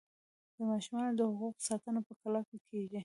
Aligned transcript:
د 0.55 0.57
ماشومانو 0.69 1.11
د 1.17 1.21
حقونو 1.39 1.65
ساتنه 1.67 1.99
په 2.07 2.13
کلکه 2.21 2.55
کیږي. 2.67 2.99